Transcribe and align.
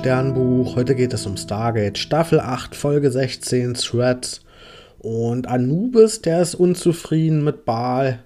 Sternbuch. 0.00 0.76
Heute 0.76 0.94
geht 0.94 1.12
es 1.12 1.26
um 1.26 1.36
Stargate 1.36 1.98
Staffel 1.98 2.40
8, 2.40 2.74
Folge 2.74 3.10
16, 3.10 3.74
Threads. 3.74 4.40
Und 4.98 5.46
Anubis, 5.46 6.22
der 6.22 6.40
ist 6.40 6.54
unzufrieden 6.54 7.44
mit 7.44 7.66
Baal. 7.66 8.20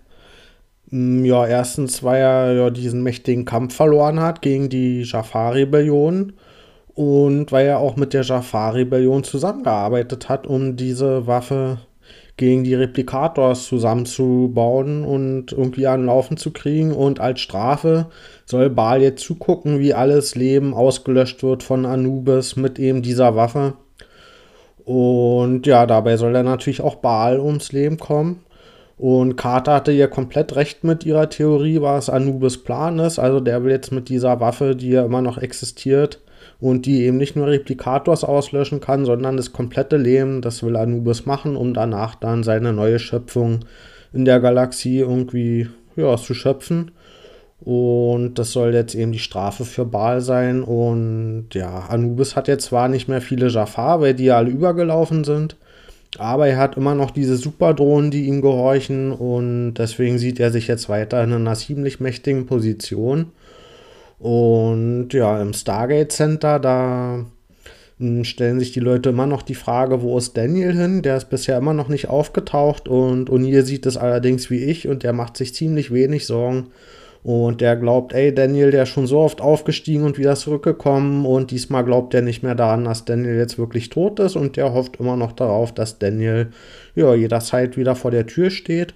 Hm, 0.91 1.25
ja, 1.25 1.45
erstens, 1.45 2.05
weil 2.05 2.23
er 2.23 2.53
ja 2.53 2.71
diesen 2.71 3.03
mächtigen 3.03 3.45
Kampf 3.45 3.75
verloren 3.75 4.21
hat 4.21 4.41
gegen 4.41 4.68
die 4.68 5.03
Jafar-Rebellion. 5.03 6.35
Und 6.95 7.50
weil 7.50 7.67
er 7.67 7.81
auch 7.81 7.96
mit 7.96 8.13
der 8.13 8.22
Jafar-Rebellion 8.22 9.25
zusammengearbeitet 9.25 10.29
hat, 10.29 10.46
um 10.46 10.77
diese 10.77 11.27
Waffe 11.27 11.79
gegen 12.37 12.65
die 12.65 12.75
Replikators 12.75 13.67
zusammenzubauen 13.67 15.05
und 15.05 15.53
irgendwie 15.53 15.87
an 15.87 16.07
Laufen 16.07 16.37
zu 16.37 16.51
kriegen. 16.51 16.93
Und 16.93 17.21
als 17.21 17.41
Strafe 17.41 18.07
soll 18.45 18.71
Baal 18.71 19.03
jetzt 19.03 19.25
zugucken, 19.25 19.79
wie 19.79 19.95
alles 19.95 20.35
Leben 20.35 20.75
ausgelöscht 20.75 21.43
wird 21.43 21.63
von 21.63 21.87
Anubis 21.87 22.57
mit 22.57 22.79
eben 22.79 23.03
dieser 23.03 23.37
Waffe. 23.37 23.75
Und 24.85 25.67
ja, 25.67 25.87
dabei 25.87 26.17
soll 26.17 26.33
dann 26.33 26.47
natürlich 26.47 26.81
auch 26.81 26.97
Baal 26.97 27.41
ums 27.41 27.73
Leben 27.73 27.99
kommen. 27.99 28.41
Und 28.96 29.37
Carter 29.37 29.75
hatte 29.75 29.93
ja 29.93 30.07
komplett 30.07 30.55
recht 30.57 30.85
mit 30.85 31.05
ihrer 31.05 31.29
Theorie, 31.29 31.81
was 31.81 32.11
Anubis 32.11 32.62
Plan 32.62 32.98
ist. 32.98 33.19
Also 33.19 33.41
der 33.41 33.65
will 33.65 33.73
jetzt 33.73 33.93
mit 33.93 34.09
dieser 34.09 34.41
Waffe, 34.41 34.77
die 34.77 34.91
ja 34.91 35.05
immer 35.05 35.23
noch 35.23 35.39
existiert, 35.39 36.21
und 36.64 36.86
die 36.86 37.03
eben 37.03 37.19
nicht 37.19 37.36
nur 37.36 37.48
Replikators 37.48 38.25
auslöschen 38.25 38.81
kann, 38.81 39.05
sondern 39.05 39.36
das 39.36 39.53
komplette 39.53 39.98
Leben, 39.98 40.41
das 40.41 40.62
will 40.62 40.77
Anubis 40.77 41.27
machen, 41.27 41.56
um 41.56 41.75
danach 41.75 42.14
dann 42.14 42.42
seine 42.42 42.73
neue 42.73 42.98
Schöpfung 42.98 43.67
in 44.15 44.25
der 44.25 44.41
Galaxie 44.41 45.01
irgendwie 45.01 45.69
ja, 45.95 46.17
zu 46.17 46.33
schöpfen. 46.33 46.92
Und 47.61 48.39
das 48.39 48.53
soll 48.53 48.73
jetzt 48.73 48.95
eben 48.95 49.12
die 49.12 49.19
Strafe 49.19 49.67
für 49.67 49.85
Baal 49.85 50.23
sein. 50.23 50.62
Und 50.62 51.48
ja, 51.53 51.81
Anubis 51.81 52.35
hat 52.35 52.48
jetzt 52.48 52.65
zwar 52.65 52.89
nicht 52.89 53.09
mehr 53.09 53.20
viele 53.20 53.48
Jafar, 53.48 54.01
weil 54.01 54.15
die 54.15 54.31
alle 54.31 54.48
übergelaufen 54.48 55.25
sind. 55.25 55.59
Aber 56.17 56.47
er 56.48 56.57
hat 56.57 56.79
immer 56.79 56.95
noch 56.95 57.11
diese 57.11 57.37
Superdrohnen, 57.37 58.11
die 58.11 58.25
ihm 58.25 58.41
gehorchen. 58.41 59.12
Und 59.12 59.75
deswegen 59.75 60.17
sieht 60.17 60.41
er 60.41 60.51
sich 60.51 60.67
jetzt 60.67 60.89
weiter 60.89 61.23
in 61.25 61.35
einer 61.35 61.57
ziemlich 61.57 62.01
mächtigen 62.01 62.47
Position. 62.47 63.33
Und 64.25 65.11
ja, 65.12 65.39
im 65.42 65.53
Stargate 65.53 66.11
Center, 66.11 66.58
da 66.58 67.27
hm, 67.98 68.25
stellen 68.25 68.58
sich 68.58 68.72
die 68.72 68.80
Leute 68.80 69.11
immer 69.11 69.27
noch 69.27 69.42
die 69.42 69.55
Frage, 69.55 70.00
wo 70.00 70.17
ist 70.17 70.34
Daniel 70.34 70.72
hin? 70.72 71.03
Der 71.03 71.19
ist 71.19 71.28
bisher 71.28 71.58
immer 71.58 71.75
noch 71.75 71.89
nicht 71.89 72.08
aufgetaucht 72.08 72.89
und 72.89 73.28
O'Neill 73.28 73.64
sieht 73.64 73.84
es 73.84 73.98
allerdings 73.98 74.48
wie 74.48 74.64
ich 74.64 74.89
und 74.89 75.02
der 75.02 75.12
macht 75.12 75.36
sich 75.36 75.55
ziemlich 75.55 75.92
wenig 75.92 76.25
Sorgen. 76.25 76.69
Und 77.22 77.61
der 77.61 77.77
glaubt, 77.77 78.14
ey, 78.14 78.34
Daniel, 78.34 78.70
der 78.70 78.84
ist 78.84 78.89
schon 78.89 79.06
so 79.06 79.19
oft 79.19 79.42
aufgestiegen 79.42 80.05
und 80.05 80.17
wieder 80.17 80.36
zurückgekommen 80.36 81.27
und 81.27 81.50
diesmal 81.50 81.84
glaubt 81.84 82.14
er 82.14 82.22
nicht 82.22 82.42
mehr 82.42 82.55
daran, 82.55 82.86
dass 82.86 83.05
Daniel 83.05 83.36
jetzt 83.36 83.58
wirklich 83.58 83.91
tot 83.91 84.20
ist 84.20 84.36
und 84.36 84.56
der 84.56 84.72
hofft 84.72 85.00
immer 85.00 85.19
noch 85.19 85.33
darauf, 85.33 85.75
dass 85.75 85.98
Daniel 85.98 86.48
ja 86.95 87.14
jederzeit 87.14 87.77
wieder 87.77 87.95
vor 87.95 88.11
der 88.11 88.27
Tür 88.27 88.48
steht. 88.48 88.95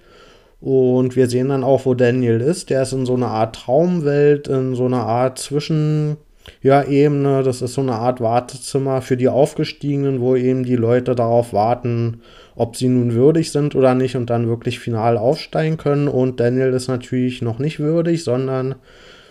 Und 0.61 1.15
wir 1.15 1.27
sehen 1.27 1.49
dann 1.49 1.63
auch, 1.63 1.85
wo 1.85 1.93
Daniel 1.93 2.41
ist. 2.41 2.69
Der 2.69 2.81
ist 2.81 2.93
in 2.93 3.05
so 3.05 3.15
einer 3.15 3.29
Art 3.29 3.55
Traumwelt, 3.55 4.47
in 4.47 4.75
so 4.75 4.85
einer 4.85 5.05
Art 5.05 5.39
Zwischen, 5.39 6.17
ja, 6.61 6.83
Ebene. 6.83 7.43
Das 7.43 7.61
ist 7.61 7.75
so 7.75 7.81
eine 7.81 7.93
Art 7.93 8.19
Wartezimmer 8.19 9.01
für 9.01 9.15
die 9.15 9.29
Aufgestiegenen, 9.29 10.19
wo 10.19 10.35
eben 10.35 10.63
die 10.63 10.75
Leute 10.75 11.15
darauf 11.15 11.53
warten, 11.53 12.21
ob 12.55 12.75
sie 12.75 12.89
nun 12.89 13.13
würdig 13.13 13.51
sind 13.51 13.73
oder 13.75 13.95
nicht 13.95 14.17
und 14.17 14.29
dann 14.29 14.49
wirklich 14.49 14.79
final 14.79 15.17
aufsteigen 15.17 15.77
können. 15.77 16.09
Und 16.09 16.41
Daniel 16.41 16.73
ist 16.73 16.89
natürlich 16.89 17.41
noch 17.41 17.59
nicht 17.59 17.79
würdig, 17.79 18.25
sondern 18.25 18.75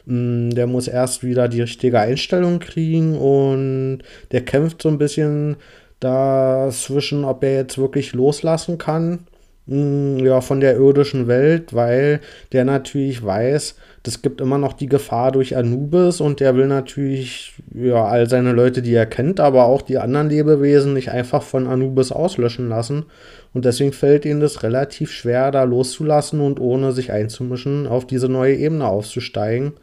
mh, 0.07 0.15
mm, 0.15 0.51
der 0.55 0.67
muss 0.67 0.89
erst 0.89 1.25
wieder 1.25 1.49
die 1.49 1.61
richtige 1.61 2.01
Einstellung 2.01 2.59
kriegen 2.59 3.19
und 3.19 3.99
der 4.33 4.47
kämpft 4.47 4.81
so 4.81 4.89
ein 4.89 4.97
bisschen 4.97 5.57
dazwischen, 6.01 7.25
ob 7.25 7.45
er 7.45 7.55
jetzt 7.55 7.77
wirklich 7.77 8.15
loslassen 8.15 8.79
kann 8.79 9.27
hm, 9.69 10.19
ja, 10.25 10.41
von 10.41 10.61
der 10.61 10.77
irdischen 10.77 11.29
Welt, 11.29 11.75
weil 11.75 12.21
der 12.53 12.65
natürlich 12.65 13.23
weiß, 13.25 13.77
das 14.03 14.23
gibt 14.23 14.41
immer 14.41 14.57
noch 14.57 14.73
die 14.73 14.87
Gefahr 14.89 15.31
durch 15.31 15.57
Anubis 15.57 16.23
und 16.23 16.41
der 16.41 16.57
will 16.57 16.67
natürlich 16.67 17.55
ja 17.75 18.07
all 18.07 18.31
seine 18.31 18.53
Leute, 18.53 18.81
die 18.81 18.95
er 18.95 19.05
kennt, 19.05 19.41
aber 19.41 19.65
auch 19.65 19.83
die 19.83 19.99
anderen 19.99 20.31
Lebewesen 20.31 20.95
nicht 20.95 21.11
einfach 21.11 21.43
von 21.43 21.67
Anubis 21.67 22.13
auslöschen 22.13 22.71
lassen. 22.71 23.05
Und 23.53 23.67
deswegen 23.67 23.93
fällt 23.93 24.25
ihnen 24.25 24.41
das 24.41 24.63
relativ 24.63 25.11
schwer, 25.11 25.51
da 25.51 25.65
loszulassen 25.65 26.41
und 26.41 26.61
ohne 26.61 26.93
sich 26.93 27.13
einzumischen 27.13 27.87
auf 27.87 28.07
diese 28.07 28.31
neue 28.31 28.57
Ebene 28.57 28.87
aufzusteigen. 28.87 29.75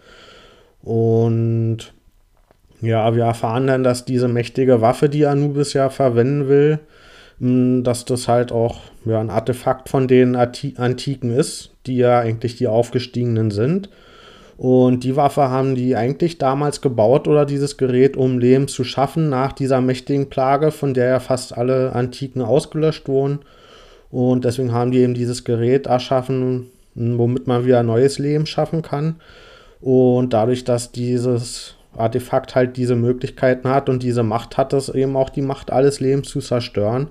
Und 0.82 1.94
ja, 2.82 3.16
wir 3.16 3.26
erfahren 3.26 3.68
dann, 3.68 3.84
dass 3.84 4.06
diese 4.06 4.28
mächtige 4.28 4.82
Waffe, 4.82 5.10
die 5.10 5.28
Anubis 5.28 5.74
ja 5.74 5.90
verwenden 5.92 6.48
will, 6.48 6.80
dass 7.40 8.06
das 8.06 8.28
halt 8.28 8.52
auch 8.52 8.80
ja, 9.06 9.20
ein 9.20 9.30
Artefakt 9.30 9.90
von 9.90 10.08
den 10.08 10.36
Antiken 10.36 11.32
ist, 11.32 11.72
die 11.86 11.98
ja 11.98 12.20
eigentlich 12.20 12.56
die 12.56 12.68
Aufgestiegenen 12.68 13.52
sind. 13.52 13.90
Und 14.58 15.04
die 15.04 15.18
Waffe 15.18 15.50
haben 15.50 15.76
die 15.76 15.98
eigentlich 15.98 16.38
damals 16.38 16.80
gebaut 16.80 17.28
oder 17.28 17.46
dieses 17.46 17.76
Gerät, 17.76 18.16
um 18.16 18.40
Leben 18.40 18.70
zu 18.70 18.86
schaffen 18.86 19.30
nach 19.30 19.52
dieser 19.52 19.82
mächtigen 19.82 20.30
Plage, 20.30 20.72
von 20.72 20.94
der 20.94 21.08
ja 21.10 21.20
fast 21.20 21.58
alle 21.58 21.92
Antiken 21.92 22.42
ausgelöscht 22.42 23.10
wurden. 23.10 23.40
Und 24.12 24.46
deswegen 24.46 24.72
haben 24.72 24.92
die 24.92 25.00
eben 25.00 25.14
dieses 25.14 25.44
Gerät 25.44 25.88
erschaffen, 25.88 26.68
womit 26.96 27.48
man 27.48 27.66
wieder 27.66 27.84
neues 27.84 28.18
Leben 28.18 28.46
schaffen 28.46 28.82
kann. 28.82 29.16
Und 29.82 30.32
dadurch, 30.32 30.64
dass 30.64 30.94
dieses 30.94 31.76
Artefakt 31.98 32.56
halt 32.56 32.78
diese 32.78 32.96
Möglichkeiten 32.96 33.70
hat 33.70 33.90
und 33.90 34.04
diese 34.04 34.24
Macht 34.24 34.58
hat, 34.58 34.74
es 34.74 34.90
eben 34.90 35.16
auch 35.16 35.30
die 35.30 35.42
Macht, 35.42 35.72
alles 35.72 36.00
Leben 36.00 36.24
zu 36.24 36.40
zerstören. 36.40 37.10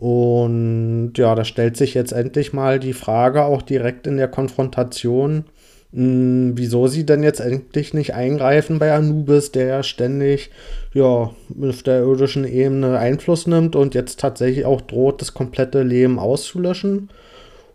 Und 0.00 1.12
ja, 1.16 1.34
da 1.34 1.44
stellt 1.44 1.76
sich 1.76 1.92
jetzt 1.92 2.12
endlich 2.12 2.54
mal 2.54 2.80
die 2.80 2.94
Frage 2.94 3.44
auch 3.44 3.60
direkt 3.60 4.06
in 4.06 4.16
der 4.16 4.28
Konfrontation, 4.28 5.44
mh, 5.92 6.02
hm, 6.02 6.52
wieso 6.56 6.86
sie 6.86 7.04
denn 7.04 7.22
jetzt 7.22 7.40
endlich 7.40 7.92
nicht 7.92 8.14
eingreifen 8.14 8.78
bei 8.78 8.94
Anubis, 8.94 9.52
der 9.52 9.66
ja 9.66 9.82
ständig 9.82 10.50
ja, 10.94 11.04
auf 11.04 11.82
der 11.84 12.00
irdischen 12.00 12.46
Ebene 12.46 12.98
Einfluss 12.98 13.46
nimmt 13.46 13.76
und 13.76 13.94
jetzt 13.94 14.20
tatsächlich 14.20 14.64
auch 14.64 14.80
droht, 14.80 15.20
das 15.20 15.34
komplette 15.34 15.82
Leben 15.82 16.18
auszulöschen. 16.18 17.10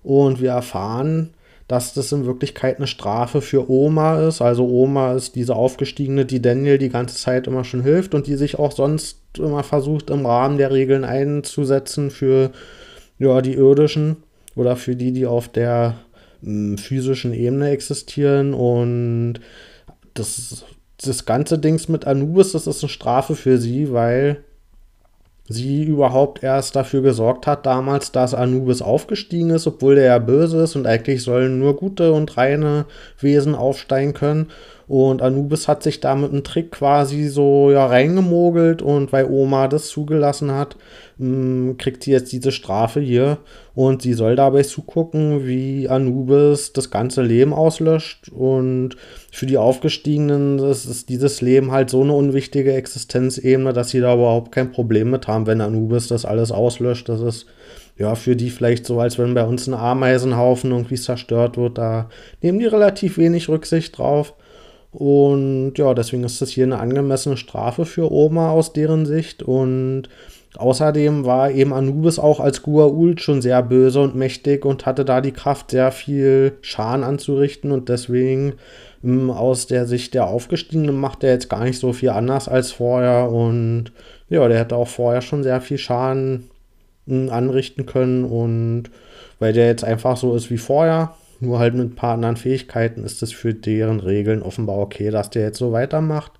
Und 0.01 0.41
wir 0.41 0.51
erfahren, 0.51 1.34
dass 1.67 1.93
das 1.93 2.11
in 2.11 2.25
Wirklichkeit 2.25 2.77
eine 2.77 2.87
Strafe 2.87 3.41
für 3.41 3.69
Oma 3.69 4.27
ist. 4.27 4.41
Also 4.41 4.67
Oma 4.67 5.13
ist 5.13 5.35
diese 5.35 5.55
aufgestiegene, 5.55 6.25
die 6.25 6.41
Daniel 6.41 6.77
die 6.77 6.89
ganze 6.89 7.15
Zeit 7.15 7.47
immer 7.47 7.63
schon 7.63 7.81
hilft 7.81 8.13
und 8.13 8.27
die 8.27 8.35
sich 8.35 8.59
auch 8.59 8.71
sonst 8.71 9.19
immer 9.37 9.63
versucht, 9.63 10.09
im 10.09 10.25
Rahmen 10.25 10.57
der 10.57 10.71
Regeln 10.71 11.03
einzusetzen 11.03 12.11
für 12.11 12.51
ja, 13.17 13.41
die 13.41 13.53
irdischen 13.53 14.17
oder 14.55 14.75
für 14.75 14.95
die, 14.95 15.11
die 15.11 15.25
auf 15.25 15.47
der 15.47 15.95
mh, 16.41 16.51
hm, 16.51 16.77
physischen 16.77 17.33
Ebene 17.33 17.69
existieren. 17.71 18.53
Und 18.53 19.39
das, 20.13 20.65
das 21.03 21.25
ganze 21.25 21.57
Dings 21.57 21.89
mit 21.89 22.05
Anubis, 22.05 22.51
das 22.51 22.67
ist 22.67 22.83
eine 22.83 22.89
Strafe 22.89 23.35
für 23.35 23.57
sie, 23.57 23.91
weil 23.91 24.44
sie 25.47 25.83
überhaupt 25.83 26.43
erst 26.43 26.75
dafür 26.75 27.01
gesorgt 27.01 27.45
hat 27.45 27.65
damals, 27.65 28.11
dass 28.11 28.33
Anubis 28.33 28.81
aufgestiegen 28.81 29.51
ist, 29.51 29.67
obwohl 29.67 29.95
der 29.95 30.05
ja 30.05 30.19
böse 30.19 30.63
ist 30.63 30.75
und 30.75 30.87
eigentlich 30.87 31.23
sollen 31.23 31.59
nur 31.59 31.75
gute 31.75 32.11
und 32.11 32.35
reine 32.37 32.85
Wesen 33.19 33.55
aufsteigen 33.55 34.13
können. 34.13 34.51
Und 34.87 35.21
Anubis 35.21 35.67
hat 35.67 35.81
sich 35.81 35.99
da 35.99 36.15
mit 36.15 36.31
einem 36.31 36.43
Trick 36.43 36.71
quasi 36.71 37.27
so 37.27 37.71
ja 37.71 37.87
reingemogelt 37.87 38.83
und 38.83 39.11
weil 39.11 39.25
Oma 39.25 39.67
das 39.67 39.87
zugelassen 39.87 40.51
hat, 40.51 40.75
mh, 41.17 41.27
hm, 41.27 41.77
kriegt 41.77 42.03
sie 42.03 42.11
jetzt 42.11 42.31
diese 42.31 42.51
Strafe 42.51 42.99
hier 42.99 43.39
und 43.73 44.03
sie 44.03 44.13
soll 44.13 44.35
dabei 44.35 44.61
zugucken, 44.61 45.47
wie 45.47 45.89
Anubis 45.89 46.71
das 46.71 46.91
ganze 46.91 47.23
Leben 47.23 47.51
auslöscht 47.51 48.29
und 48.29 48.95
für 49.31 49.47
die 49.47 49.57
Aufgestiegenen 49.57 50.59
ist 50.59 51.09
dieses 51.09 51.41
Leben 51.41 51.71
halt 51.71 51.89
so 51.89 52.01
eine 52.03 52.13
unwichtige 52.13 52.73
Existenzebene, 52.73 53.73
dass 53.73 53.89
sie 53.89 54.01
da 54.01 54.13
überhaupt 54.13 54.51
kein 54.51 54.71
Problem 54.71 55.09
mit 55.09 55.27
haben, 55.27 55.47
wenn 55.47 55.61
Anubis 55.61 56.07
das 56.07 56.25
alles 56.25 56.51
auslöscht. 56.51 57.09
Das 57.09 57.21
ist 57.21 57.47
ja, 57.97 58.15
für 58.15 58.35
die 58.35 58.49
vielleicht 58.49 58.85
so, 58.85 58.99
als 58.99 59.17
wenn 59.17 59.33
bei 59.33 59.43
uns 59.43 59.67
ein 59.67 59.73
Ameisenhaufen 59.73 60.71
irgendwie 60.71 60.95
zerstört 60.95 61.57
wird. 61.57 61.77
Da 61.77 62.09
nehmen 62.41 62.59
die 62.59 62.65
relativ 62.65 63.17
wenig 63.17 63.47
Rücksicht 63.47 63.97
drauf. 63.97 64.33
Und 64.95 65.73
ja, 65.75 65.93
deswegen 65.93 66.23
ist 66.23 66.41
das 66.41 66.51
hier 66.51 66.63
eine 66.63 66.79
angemessene 66.79 67.35
Strafe 67.35 67.85
für 67.85 68.11
Oma 68.11 68.51
aus 68.51 68.71
deren 68.71 69.05
Sicht. 69.05 69.43
Und 69.43 70.03
außerdem 70.55 71.25
war 71.25 71.51
eben 71.51 71.73
Anubis 71.73 72.17
auch 72.17 72.39
als 72.39 72.63
Gua'uld 72.63 73.19
schon 73.19 73.41
sehr 73.41 73.61
böse 73.61 73.99
und 73.99 74.15
mächtig 74.15 74.63
und 74.63 74.85
hatte 74.85 75.03
da 75.03 75.19
die 75.19 75.33
Kraft, 75.33 75.71
sehr 75.71 75.91
viel 75.91 76.53
Schaden 76.61 77.03
anzurichten. 77.03 77.71
Und 77.71 77.89
deswegen 77.89 78.53
ähm, 79.03 79.29
aus 79.29 79.67
der 79.67 79.85
Sicht 79.85 80.13
der 80.13 80.27
Aufgestiegenen 80.27 80.95
macht 80.95 81.25
er 81.25 81.31
jetzt 81.31 81.49
gar 81.49 81.65
nicht 81.65 81.79
so 81.79 81.91
viel 81.91 82.09
anders 82.11 82.47
als 82.47 82.71
vorher. 82.71 83.29
Und 83.31 83.91
ja, 84.29 84.47
der 84.47 84.59
hätte 84.59 84.77
auch 84.77 84.87
vorher 84.87 85.21
schon 85.21 85.43
sehr 85.43 85.59
viel 85.59 85.77
Schaden 85.77 86.49
äh, 87.07 87.29
anrichten 87.29 87.85
können. 87.85 88.23
Und 88.23 88.91
weil 89.39 89.51
der 89.51 89.67
jetzt 89.67 89.83
einfach 89.83 90.15
so 90.15 90.35
ist 90.35 90.49
wie 90.49 90.57
vorher, 90.57 91.13
nur 91.45 91.59
halt 91.59 91.73
mit 91.73 91.91
ein 91.91 91.95
paar 91.95 92.13
anderen 92.15 92.37
Fähigkeiten 92.37 93.03
ist 93.03 93.23
es 93.23 93.31
für 93.31 93.53
deren 93.53 93.99
Regeln 93.99 94.41
offenbar 94.41 94.77
okay, 94.79 95.11
dass 95.11 95.29
der 95.29 95.43
jetzt 95.43 95.59
so 95.59 95.71
weitermacht. 95.71 96.31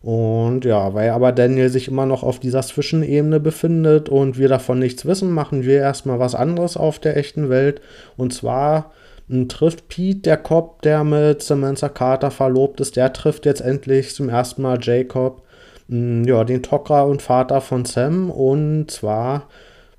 Und 0.00 0.64
ja, 0.64 0.94
weil 0.94 1.10
aber 1.10 1.32
Daniel 1.32 1.68
sich 1.70 1.88
immer 1.88 2.06
noch 2.06 2.22
auf 2.22 2.38
dieser 2.38 2.62
Zwischenebene 2.62 3.40
befindet 3.40 4.08
und 4.08 4.38
wir 4.38 4.48
davon 4.48 4.78
nichts 4.78 5.04
wissen, 5.06 5.32
machen 5.32 5.64
wir 5.64 5.78
erstmal 5.80 6.20
was 6.20 6.34
anderes 6.34 6.76
auf 6.76 6.98
der 6.98 7.16
echten 7.16 7.48
Welt. 7.50 7.80
Und 8.16 8.32
zwar 8.32 8.92
hm, 9.28 9.48
trifft 9.48 9.88
Pete, 9.88 10.20
der 10.20 10.36
Cop, 10.36 10.82
der 10.82 11.02
mit 11.04 11.42
Samantha 11.42 11.88
Carter 11.88 12.30
verlobt 12.30 12.80
ist, 12.80 12.96
der 12.96 13.12
trifft 13.12 13.44
jetzt 13.44 13.60
endlich 13.60 14.14
zum 14.14 14.28
ersten 14.28 14.62
Mal 14.62 14.78
Jacob, 14.80 15.42
hm, 15.88 16.24
ja, 16.24 16.44
den 16.44 16.62
Tocker 16.62 17.06
und 17.06 17.20
Vater 17.20 17.60
von 17.60 17.84
Sam. 17.84 18.30
Und 18.30 18.90
zwar 18.90 19.48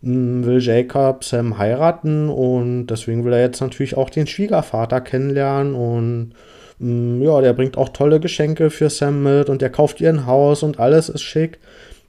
will 0.02 0.62
Jacob 0.62 1.24
Sam 1.24 1.58
heiraten 1.58 2.30
und 2.30 2.88
deswegen 2.88 3.26
will 3.26 3.34
er 3.34 3.42
jetzt 3.42 3.62
natürlich 3.62 3.98
auch 3.98 4.10
den 4.10 4.28
Schwiegervater 4.28 5.02
kennenlernen 5.02 5.76
und 5.76 6.34
Mm, 6.80 7.22
ja, 7.22 7.42
der 7.42 7.54
bringt 7.54 7.78
auch 7.78 7.90
tolle 7.90 8.20
Geschenke 8.20 8.70
für 8.70 8.90
Sam 8.90 9.22
mit 9.24 9.50
und 9.50 9.62
der 9.62 9.70
kauft 9.70 10.02
ihr 10.02 10.10
ein 10.10 10.26
Haus 10.26 10.64
und 10.64 10.80
alles 10.80 11.10
ist 11.10 11.22
schick. 11.22 11.60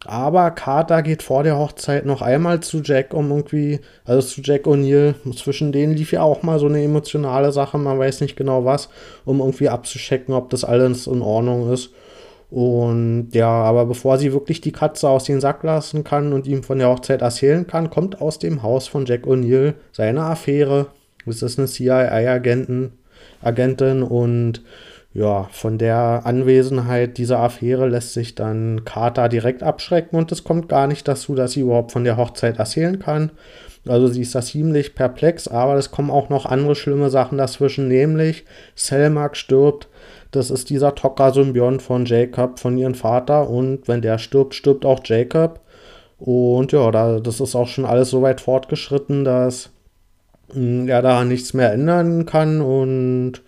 Aber 0.06 0.50
Carter 0.52 1.02
geht 1.02 1.22
vor 1.22 1.42
der 1.42 1.58
Hochzeit 1.58 2.06
noch 2.06 2.22
einmal 2.22 2.60
zu 2.60 2.80
Jack, 2.82 3.12
um 3.12 3.30
irgendwie, 3.30 3.80
also 4.06 4.26
zu 4.26 4.40
Jack 4.42 4.66
O'Neill. 4.66 5.14
Zwischen 5.36 5.72
denen 5.72 5.94
lief 5.94 6.12
ja 6.12 6.22
auch 6.22 6.42
mal 6.42 6.58
so 6.58 6.66
eine 6.66 6.82
emotionale 6.82 7.52
Sache, 7.52 7.76
man 7.76 7.98
weiß 7.98 8.22
nicht 8.22 8.36
genau 8.36 8.64
was, 8.64 8.88
um 9.26 9.40
irgendwie 9.40 9.68
abzuschecken, 9.68 10.32
ob 10.32 10.48
das 10.50 10.64
alles 10.64 11.06
in 11.06 11.20
Ordnung 11.20 11.70
ist. 11.70 11.90
Und 12.50 13.28
ja, 13.32 13.48
aber 13.48 13.86
bevor 13.86 14.18
sie 14.18 14.32
wirklich 14.32 14.60
die 14.60 14.72
Katze 14.72 15.08
aus 15.08 15.24
dem 15.24 15.40
Sack 15.40 15.62
lassen 15.62 16.02
kann 16.02 16.32
und 16.32 16.48
ihm 16.48 16.64
von 16.64 16.78
der 16.78 16.88
Hochzeit 16.88 17.22
erzählen 17.22 17.66
kann, 17.66 17.90
kommt 17.90 18.20
aus 18.20 18.38
dem 18.38 18.62
Haus 18.62 18.88
von 18.88 19.06
Jack 19.06 19.24
O'Neill 19.24 19.74
seine 19.92 20.22
Affäre. 20.22 20.88
Das 21.26 21.42
ist 21.42 21.58
eine 21.58 21.68
CIA-Agentin, 21.68 22.92
Agentin 23.40 24.02
und 24.02 24.62
ja, 25.12 25.48
von 25.50 25.76
der 25.78 26.22
Anwesenheit 26.24 27.18
dieser 27.18 27.40
Affäre 27.40 27.88
lässt 27.88 28.14
sich 28.14 28.36
dann 28.36 28.84
Carter 28.84 29.28
direkt 29.28 29.62
abschrecken 29.62 30.16
und 30.16 30.30
es 30.30 30.44
kommt 30.44 30.68
gar 30.68 30.86
nicht 30.86 31.08
dazu, 31.08 31.34
dass 31.34 31.52
sie 31.52 31.60
überhaupt 31.60 31.90
von 31.90 32.04
der 32.04 32.16
Hochzeit 32.16 32.58
erzählen 32.58 32.98
kann. 33.00 33.32
Also 33.88 34.06
sie 34.08 34.22
ist 34.22 34.34
da 34.34 34.42
ziemlich 34.42 34.94
perplex, 34.94 35.48
aber 35.48 35.74
es 35.74 35.90
kommen 35.90 36.10
auch 36.10 36.28
noch 36.28 36.46
andere 36.46 36.76
schlimme 36.76 37.10
Sachen 37.10 37.38
dazwischen, 37.38 37.88
nämlich 37.88 38.44
Selmak 38.76 39.36
stirbt. 39.36 39.88
Das 40.30 40.50
ist 40.50 40.70
dieser 40.70 40.94
Tocker-Symbiont 40.94 41.82
von 41.82 42.04
Jacob, 42.04 42.60
von 42.60 42.78
ihrem 42.78 42.94
Vater 42.94 43.48
und 43.48 43.88
wenn 43.88 44.02
der 44.02 44.18
stirbt, 44.18 44.54
stirbt 44.54 44.84
auch 44.84 45.00
Jacob. 45.04 45.60
Und 46.18 46.70
ja, 46.70 46.88
da, 46.92 47.18
das 47.18 47.40
ist 47.40 47.56
auch 47.56 47.66
schon 47.66 47.86
alles 47.86 48.10
so 48.10 48.22
weit 48.22 48.40
fortgeschritten, 48.40 49.24
dass 49.24 49.70
er 50.54 51.02
da 51.02 51.24
nichts 51.24 51.54
mehr 51.54 51.72
ändern 51.72 52.26
kann 52.26 52.60
und 52.60 53.40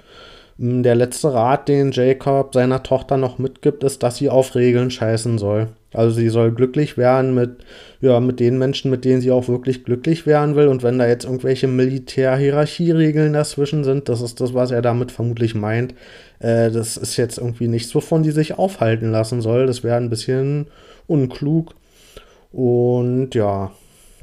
der 0.63 0.95
letzte 0.95 1.35
Rat, 1.35 1.67
den 1.69 1.91
Jacob 1.91 2.55
seiner 2.55 2.85
Tochter 2.85 3.17
noch 3.17 3.39
mitgibt, 3.39 3.83
ist, 3.83 4.05
dass 4.05 4.19
sie 4.19 4.31
auf 4.31 4.55
Regeln 4.55 4.93
scheißen 4.93 5.37
soll. 5.39 5.71
Also 5.93 6.15
sie 6.15 6.29
soll 6.29 6.53
glücklich 6.53 6.97
werden 6.97 7.35
mit, 7.35 7.65
ja, 8.01 8.21
mit 8.21 8.39
den 8.39 8.59
Menschen, 8.59 8.89
mit 8.89 9.05
denen 9.05 9.21
sie 9.21 9.33
auch 9.33 9.49
wirklich 9.49 9.83
glücklich 9.83 10.25
werden 10.25 10.55
will. 10.55 10.69
Und 10.69 10.85
wenn 10.85 11.01
da 11.01 11.09
jetzt 11.09 11.25
irgendwelche 11.25 11.67
Militär-Hierarchieregeln 11.67 13.33
dazwischen 13.33 13.83
sind, 13.83 14.09
das 14.09 14.21
ist 14.21 14.41
das, 14.41 14.55
was 14.55 14.71
er 14.71 14.83
damit 14.83 15.11
vermutlich 15.11 15.57
meint. 15.57 15.95
Äh, 16.39 16.71
das 16.71 16.97
ist 16.97 17.17
jetzt 17.17 17.39
irgendwie 17.39 17.67
nichts, 17.67 17.93
wovon 17.97 18.23
die 18.23 18.31
sich 18.31 18.57
aufhalten 18.57 19.11
lassen 19.11 19.41
soll. 19.41 19.67
Das 19.67 19.83
wäre 19.83 19.97
ein 19.97 20.11
bisschen 20.11 20.69
unklug. 21.09 21.75
Und 22.53 23.35
ja, 23.35 23.73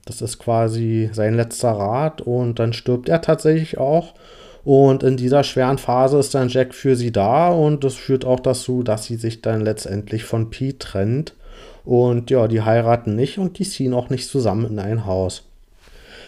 das 0.05 0.21
ist 0.21 0.39
quasi 0.39 1.09
sein 1.11 1.35
letzter 1.35 1.71
Rat 1.71 2.21
und 2.21 2.59
dann 2.59 2.71
stirbt 2.71 3.09
er 3.09 3.21
tatsächlich 3.21 3.77
auch. 3.77 4.13
Und 4.71 5.01
in 5.01 5.17
dieser 5.17 5.43
schweren 5.43 5.79
Phase 5.79 6.19
ist 6.19 6.35
dann 6.35 6.47
Jack 6.47 6.75
für 6.75 6.95
sie 6.95 7.11
da 7.11 7.49
und 7.49 7.83
das 7.83 7.95
führt 7.95 8.23
auch 8.23 8.39
dazu, 8.39 8.83
dass 8.83 9.05
sie 9.05 9.15
sich 9.15 9.41
dann 9.41 9.61
letztendlich 9.61 10.25
von 10.25 10.51
Pete 10.51 10.77
trennt. 10.77 11.33
Und 11.85 12.29
ja, 12.29 12.47
die 12.47 12.61
heiraten 12.61 13.15
nicht 13.15 13.39
und 13.39 13.57
die 13.57 13.67
ziehen 13.67 13.95
auch 13.95 14.11
nicht 14.11 14.27
zusammen 14.27 14.67
in 14.67 14.77
ein 14.77 15.07
Haus. 15.07 15.49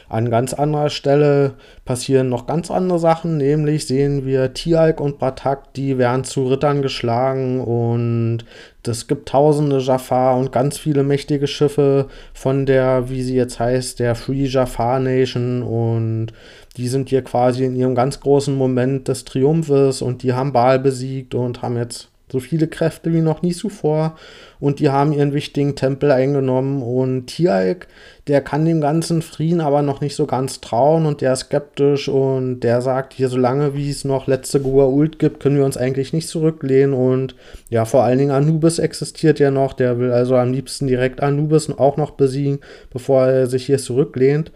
An 0.09 0.31
ganz 0.31 0.53
anderer 0.53 0.89
Stelle 0.89 1.53
passieren 1.85 2.29
noch 2.29 2.47
ganz 2.47 2.71
andere 2.71 2.97
Sachen, 2.97 3.38
nämlich 3.38 3.85
sehen 3.85 4.25
wir 4.25 4.53
Tialk 4.55 4.99
und 4.99 5.19
Batak, 5.19 5.73
die 5.75 5.99
werden 5.99 6.23
zu 6.23 6.47
Rittern 6.47 6.81
geschlagen 6.81 7.61
und 7.61 8.39
es 8.85 9.07
gibt 9.07 9.29
tausende 9.29 9.77
Jafar 9.77 10.35
und 10.37 10.51
ganz 10.51 10.79
viele 10.79 11.03
mächtige 11.03 11.47
Schiffe 11.47 12.07
von 12.33 12.65
der, 12.65 13.09
wie 13.09 13.21
sie 13.21 13.35
jetzt 13.35 13.59
heißt, 13.59 13.99
der 13.99 14.15
Free 14.15 14.47
Jafar 14.47 14.99
Nation 14.99 15.61
und 15.61 16.33
die 16.77 16.88
sind 16.88 17.09
hier 17.09 17.23
quasi 17.23 17.65
in 17.65 17.75
ihrem 17.75 17.95
ganz 17.95 18.19
großen 18.19 18.56
Moment 18.56 19.07
des 19.07 19.25
Triumphes 19.25 20.01
und 20.01 20.23
die 20.23 20.33
haben 20.33 20.53
Baal 20.53 20.79
besiegt 20.79 21.35
und 21.35 21.62
haben 21.62 21.77
jetzt 21.77 22.12
so 22.31 22.39
viele 22.39 22.68
Kräfte 22.68 23.12
wie 23.13 23.19
noch 23.19 23.41
nie 23.41 23.51
zuvor. 23.51 24.15
Und 24.59 24.79
die 24.79 24.89
haben 24.89 25.12
ihren 25.12 25.33
wichtigen 25.33 25.75
Tempel 25.75 26.12
eingenommen. 26.12 26.81
Und 26.81 27.27
Tialk, 27.27 27.88
der 28.27 28.41
kann 28.41 28.63
dem 28.63 28.79
ganzen 28.79 29.21
Frieden 29.21 29.59
aber 29.59 29.81
noch 29.81 30.00
nicht 30.01 30.15
so 30.15 30.25
ganz 30.27 30.62
trauen 30.62 31.06
und 31.06 31.21
der 31.21 31.33
ist 31.33 31.41
skeptisch 31.41 32.07
und 32.07 32.62
der 32.62 32.81
sagt, 32.81 33.13
hier, 33.13 33.27
solange 33.27 33.75
wie 33.75 33.89
es 33.89 34.06
noch 34.06 34.27
letzte 34.27 34.59
Goa'uld 34.59 35.18
gibt, 35.18 35.41
können 35.41 35.57
wir 35.57 35.65
uns 35.65 35.77
eigentlich 35.77 36.13
nicht 36.13 36.29
zurücklehnen. 36.29 36.94
Und 36.94 37.35
ja, 37.69 37.85
vor 37.85 38.03
allen 38.03 38.19
Dingen 38.19 38.31
Anubis 38.31 38.79
existiert 38.79 39.39
ja 39.39 39.51
noch. 39.51 39.73
Der 39.73 40.00
will 40.00 40.12
also 40.12 40.35
am 40.38 40.53
liebsten 40.53 40.88
direkt 40.88 41.21
Anubis 41.21 41.69
auch 41.69 41.97
noch 41.97 42.12
besiegen, 42.12 42.59
bevor 42.91 43.25
er 43.25 43.47
sich 43.47 43.65
hier 43.65 43.79
zurücklehnt. 43.79 44.51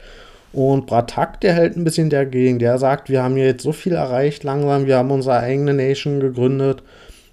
Und 0.55 0.85
Bratak, 0.85 1.41
der 1.41 1.53
hält 1.53 1.75
ein 1.75 1.83
bisschen 1.83 2.09
dagegen. 2.09 2.59
Der 2.59 2.77
sagt, 2.77 3.09
wir 3.09 3.21
haben 3.21 3.35
hier 3.35 3.45
jetzt 3.45 3.63
so 3.63 3.73
viel 3.73 3.91
erreicht 3.91 4.45
langsam, 4.45 4.85
wir 4.85 4.95
haben 4.95 5.11
unsere 5.11 5.37
eigene 5.37 5.73
Nation 5.73 6.21
gegründet 6.21 6.81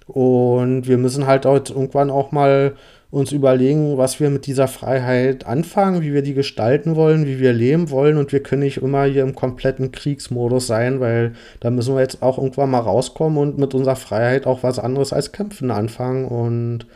und 0.07 0.89
wir 0.89 0.97
müssen 0.97 1.25
halt 1.25 1.45
auch 1.45 1.53
irgendwann 1.69 2.09
auch 2.09 2.33
mal 2.33 2.73
uns 3.11 3.31
überlegen, 3.31 3.97
was 3.97 4.19
wir 4.19 4.29
mit 4.29 4.45
dieser 4.45 4.67
Freiheit 4.67 5.45
anfangen, 5.45 6.01
wie 6.01 6.13
wir 6.13 6.21
die 6.21 6.33
gestalten 6.33 6.97
wollen, 6.97 7.25
wie 7.25 7.39
wir 7.39 7.53
leben 7.53 7.91
wollen. 7.91 8.17
Und 8.17 8.33
wir 8.33 8.43
können 8.43 8.63
nicht 8.63 8.77
immer 8.77 9.05
hier 9.05 9.23
im 9.23 9.35
kompletten 9.35 9.93
Kriegsmodus 9.93 10.67
sein, 10.67 10.99
weil 10.99 11.31
da 11.61 11.69
müssen 11.69 11.95
wir 11.95 12.01
jetzt 12.01 12.21
auch 12.23 12.37
irgendwann 12.37 12.71
mal 12.71 12.79
rauskommen 12.79 13.37
und 13.37 13.57
mit 13.57 13.73
unserer 13.73 13.95
Freiheit 13.95 14.47
auch 14.47 14.63
was 14.63 14.79
anderes 14.79 15.13
als 15.13 15.31
Kämpfen 15.31 15.71
anfangen. 15.71 16.25
Und 16.25 16.87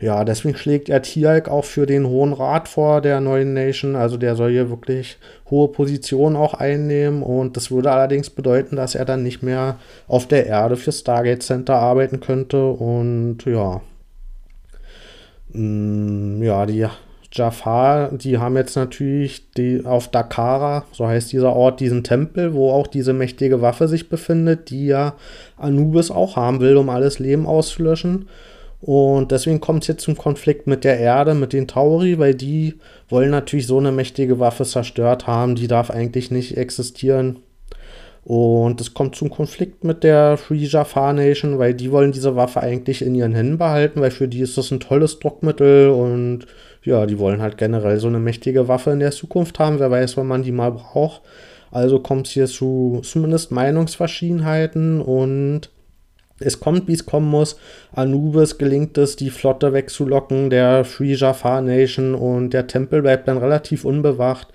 ja, 0.00 0.24
deswegen 0.24 0.56
schlägt 0.56 0.88
er 0.88 1.02
Tialk 1.02 1.48
auch 1.48 1.66
für 1.66 1.84
den 1.84 2.06
Hohen 2.06 2.32
Rat 2.32 2.68
vor 2.68 3.02
der 3.02 3.20
neuen 3.20 3.52
Nation. 3.52 3.96
Also 3.96 4.16
der 4.16 4.34
soll 4.34 4.50
hier 4.50 4.70
wirklich 4.70 5.18
hohe 5.50 5.68
Positionen 5.68 6.36
auch 6.36 6.54
einnehmen. 6.54 7.22
Und 7.22 7.58
das 7.58 7.70
würde 7.70 7.92
allerdings 7.92 8.30
bedeuten, 8.30 8.76
dass 8.76 8.94
er 8.94 9.04
dann 9.04 9.22
nicht 9.22 9.42
mehr 9.42 9.76
auf 10.08 10.26
der 10.26 10.46
Erde 10.46 10.76
für 10.76 10.90
Stargate 10.90 11.42
Center 11.42 11.74
arbeiten 11.74 12.20
könnte. 12.20 12.64
Und 12.64 13.44
ja. 13.44 13.82
Mm, 15.52 16.42
ja, 16.42 16.64
die 16.64 16.86
Jafar, 17.32 18.10
die 18.12 18.38
haben 18.38 18.56
jetzt 18.56 18.76
natürlich 18.76 19.52
die, 19.52 19.84
auf 19.84 20.08
Dakara, 20.08 20.84
so 20.92 21.06
heißt 21.06 21.30
dieser 21.30 21.52
Ort, 21.52 21.78
diesen 21.78 22.04
Tempel, 22.04 22.54
wo 22.54 22.70
auch 22.72 22.86
diese 22.86 23.12
mächtige 23.12 23.60
Waffe 23.60 23.86
sich 23.86 24.08
befindet, 24.08 24.70
die 24.70 24.86
ja 24.86 25.14
Anubis 25.58 26.10
auch 26.10 26.36
haben 26.36 26.60
will, 26.60 26.78
um 26.78 26.88
alles 26.88 27.18
Leben 27.18 27.46
auszulöschen. 27.46 28.28
Und 28.80 29.30
deswegen 29.30 29.60
kommt 29.60 29.82
es 29.84 29.88
jetzt 29.88 30.04
zum 30.04 30.16
Konflikt 30.16 30.66
mit 30.66 30.84
der 30.84 30.98
Erde, 30.98 31.34
mit 31.34 31.52
den 31.52 31.68
Tauri, 31.68 32.18
weil 32.18 32.34
die 32.34 32.78
wollen 33.08 33.30
natürlich 33.30 33.66
so 33.66 33.78
eine 33.78 33.92
mächtige 33.92 34.38
Waffe 34.38 34.64
zerstört 34.64 35.26
haben, 35.26 35.54
die 35.54 35.68
darf 35.68 35.90
eigentlich 35.90 36.30
nicht 36.30 36.56
existieren. 36.56 37.40
Und 38.24 38.80
es 38.80 38.92
kommt 38.94 39.16
zum 39.16 39.30
Konflikt 39.30 39.82
mit 39.84 40.04
der 40.04 40.36
Free 40.36 40.64
Jafar 40.64 41.12
Nation, 41.12 41.58
weil 41.58 41.74
die 41.74 41.90
wollen 41.90 42.12
diese 42.12 42.36
Waffe 42.36 42.60
eigentlich 42.60 43.02
in 43.02 43.14
ihren 43.14 43.34
Händen 43.34 43.58
behalten, 43.58 44.00
weil 44.00 44.10
für 44.10 44.28
die 44.28 44.40
ist 44.40 44.58
das 44.58 44.70
ein 44.70 44.80
tolles 44.80 45.18
Druckmittel 45.18 45.90
und 45.90 46.46
ja, 46.82 47.06
die 47.06 47.18
wollen 47.18 47.42
halt 47.42 47.58
generell 47.58 47.98
so 47.98 48.08
eine 48.08 48.18
mächtige 48.18 48.68
Waffe 48.68 48.90
in 48.90 49.00
der 49.00 49.10
Zukunft 49.10 49.58
haben. 49.58 49.78
Wer 49.78 49.90
weiß, 49.90 50.16
wann 50.16 50.26
man 50.26 50.42
die 50.42 50.52
mal 50.52 50.72
braucht. 50.72 51.22
Also 51.70 52.00
kommt 52.00 52.26
es 52.26 52.32
hier 52.32 52.46
zu 52.46 53.00
zumindest 53.04 53.52
Meinungsverschiedenheiten 53.52 55.00
und 55.00 55.70
es 56.40 56.58
kommt, 56.60 56.88
wie 56.88 56.94
es 56.94 57.06
kommen 57.06 57.28
muss. 57.28 57.56
Anubis 57.92 58.58
gelingt 58.58 58.98
es, 58.98 59.16
die 59.16 59.30
Flotte 59.30 59.72
wegzulocken, 59.72 60.50
der 60.50 60.84
Free 60.84 61.14
Jafar 61.14 61.60
Nation 61.60 62.14
und 62.14 62.50
der 62.50 62.66
Tempel 62.66 63.02
bleibt 63.02 63.28
dann 63.28 63.38
relativ 63.38 63.84
unbewacht. 63.84 64.48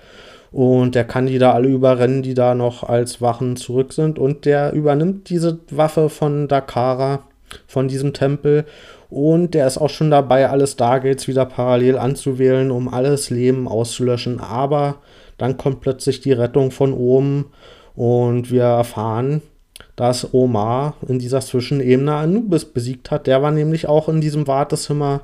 Und 0.51 0.95
der 0.95 1.03
kann 1.03 1.27
die 1.27 1.37
da 1.37 1.53
alle 1.53 1.67
überrennen, 1.67 2.23
die 2.23 2.33
da 2.33 2.55
noch 2.55 2.83
als 2.83 3.21
Wachen 3.21 3.57
zurück 3.57 3.91
sind. 3.93 4.17
Und 4.17 4.45
der 4.45 4.71
übernimmt 4.73 5.29
diese 5.29 5.59
Waffe 5.69 6.09
von 6.09 6.47
Dakara, 6.47 7.23
von 7.67 7.87
diesem 7.87 8.13
Tempel. 8.13 8.65
Und 9.09 9.53
der 9.53 9.67
ist 9.67 9.77
auch 9.77 9.89
schon 9.89 10.11
dabei, 10.11 10.49
alle 10.49 10.65
Stargates 10.65 11.27
wieder 11.27 11.45
parallel 11.45 11.97
anzuwählen, 11.97 12.71
um 12.71 12.87
alles 12.87 13.29
Leben 13.29 13.67
auszulöschen. 13.67 14.39
Aber 14.39 14.95
dann 15.37 15.57
kommt 15.57 15.81
plötzlich 15.81 16.21
die 16.21 16.31
Rettung 16.31 16.71
von 16.71 16.93
oben 16.93 17.45
und 17.95 18.51
wir 18.51 18.63
erfahren, 18.63 19.41
dass 19.95 20.33
Omar 20.33 20.95
in 21.07 21.19
dieser 21.19 21.41
Zwischenebene 21.41 22.13
Anubis 22.13 22.65
besiegt 22.65 23.11
hat. 23.11 23.27
Der 23.27 23.41
war 23.41 23.51
nämlich 23.51 23.87
auch 23.87 24.09
in 24.09 24.21
diesem 24.21 24.47
Wartezimmer, 24.47 25.21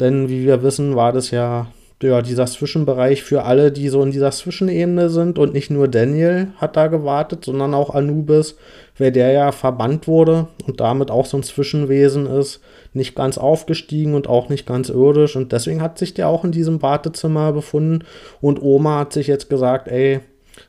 denn 0.00 0.28
wie 0.28 0.46
wir 0.46 0.62
wissen, 0.62 0.96
war 0.96 1.12
das 1.12 1.30
ja 1.30 1.66
ja, 2.02 2.22
dieser 2.22 2.46
Zwischenbereich 2.46 3.22
für 3.22 3.44
alle, 3.44 3.70
die 3.72 3.88
so 3.88 4.02
in 4.02 4.10
dieser 4.10 4.30
Zwischenebene 4.30 5.10
sind. 5.10 5.38
Und 5.38 5.52
nicht 5.52 5.70
nur 5.70 5.86
Daniel 5.88 6.48
hat 6.56 6.76
da 6.76 6.86
gewartet, 6.86 7.44
sondern 7.44 7.74
auch 7.74 7.94
Anubis, 7.94 8.56
weil 8.98 9.12
der 9.12 9.32
ja 9.32 9.52
verbannt 9.52 10.08
wurde 10.08 10.48
und 10.66 10.80
damit 10.80 11.10
auch 11.10 11.26
so 11.26 11.36
ein 11.36 11.42
Zwischenwesen 11.42 12.26
ist, 12.26 12.60
nicht 12.94 13.14
ganz 13.14 13.36
aufgestiegen 13.36 14.14
und 14.14 14.28
auch 14.28 14.48
nicht 14.48 14.66
ganz 14.66 14.88
irdisch. 14.88 15.36
Und 15.36 15.52
deswegen 15.52 15.82
hat 15.82 15.98
sich 15.98 16.14
der 16.14 16.28
auch 16.28 16.44
in 16.44 16.52
diesem 16.52 16.80
Wartezimmer 16.80 17.52
befunden. 17.52 18.04
Und 18.40 18.62
Oma 18.62 19.00
hat 19.00 19.12
sich 19.12 19.26
jetzt 19.26 19.50
gesagt, 19.50 19.88
ey, 19.88 20.20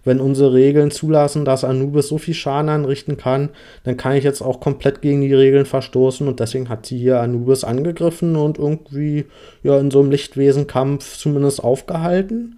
wenn 0.04 0.20
unsere 0.20 0.54
Regeln 0.54 0.92
zulassen, 0.92 1.46
dass 1.46 1.64
Anubis 1.64 2.08
so 2.08 2.18
viel 2.18 2.34
Schaden 2.34 2.70
anrichten 2.70 3.18
kann, 3.18 3.50
dann 3.84 3.98
kann 3.98 4.16
ich 4.16 4.24
jetzt 4.24 4.42
auch 4.42 4.60
komplett 4.60 5.02
gegen 5.02 5.22
die 5.22 5.34
Regeln 5.34 5.66
verstoßen. 5.66 6.28
Und 6.28 6.40
deswegen 6.40 6.70
hat 6.70 6.86
sie 6.86 6.98
hier 6.98 7.22
Anubis 7.22 7.64
angegriffen 7.64 8.36
und 8.36 8.58
irgendwie 8.58 9.26
ja 9.64 9.80
in 9.80 9.92
so 9.92 10.00
einem 10.00 10.12
Lichtwesenkampf 10.12 11.18
zumindest 11.18 11.64
aufgehalten. 11.64 12.58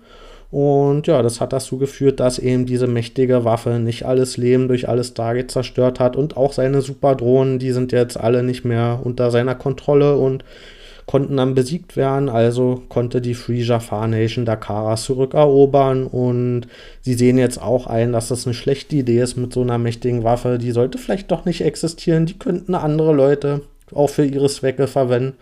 Und 0.51 1.07
ja, 1.07 1.23
das 1.23 1.41
hat 1.41 1.51
dazu 1.51 1.79
geführt, 1.79 2.19
dass 2.19 2.37
eben 2.37 2.67
diese 2.67 2.85
mächtige 2.85 3.43
Waffe 3.43 3.79
nicht 3.79 4.05
alles 4.05 4.37
Leben 4.37 4.67
durch 4.67 4.87
alles 4.87 5.07
Stargate 5.07 5.49
zerstört 5.49 5.99
hat. 5.99 6.15
Und 6.15 6.37
auch 6.37 6.53
seine 6.53 6.81
Superdrohnen, 6.81 7.57
die 7.57 7.71
sind 7.71 7.91
jetzt 7.91 8.19
alle 8.19 8.43
nicht 8.43 8.63
mehr 8.63 8.99
unter 9.03 9.31
seiner 9.31 9.55
Kontrolle. 9.55 10.15
Und 10.15 10.45
konnten 11.05 11.37
dann 11.37 11.55
besiegt 11.55 11.95
werden, 11.95 12.29
also 12.29 12.81
konnte 12.89 13.21
die 13.21 13.33
Free 13.33 13.61
Jafar 13.61 14.07
Nation 14.07 14.45
Dakara 14.45 14.95
zurückerobern 14.95 16.05
und 16.07 16.67
sie 17.01 17.13
sehen 17.13 17.37
jetzt 17.37 17.61
auch 17.61 17.87
ein, 17.87 18.13
dass 18.13 18.29
das 18.29 18.45
eine 18.45 18.53
schlechte 18.53 18.95
Idee 18.95 19.19
ist 19.19 19.35
mit 19.37 19.53
so 19.53 19.61
einer 19.61 19.77
mächtigen 19.77 20.23
Waffe. 20.23 20.57
Die 20.57 20.71
sollte 20.71 20.97
vielleicht 20.97 21.31
doch 21.31 21.45
nicht 21.45 21.61
existieren, 21.61 22.25
die 22.25 22.39
könnten 22.39 22.75
andere 22.75 23.13
Leute 23.13 23.61
auch 23.93 24.09
für 24.09 24.25
ihre 24.25 24.49
Zwecke 24.49 24.87
verwenden. 24.87 25.35